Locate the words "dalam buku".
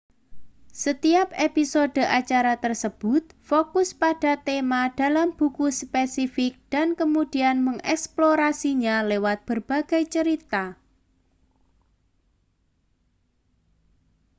4.99-5.67